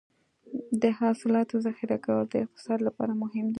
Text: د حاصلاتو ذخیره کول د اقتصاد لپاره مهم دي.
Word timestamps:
د 0.81 0.83
حاصلاتو 0.99 1.55
ذخیره 1.65 1.97
کول 2.05 2.23
د 2.31 2.33
اقتصاد 2.45 2.79
لپاره 2.87 3.11
مهم 3.23 3.45
دي. 3.47 3.49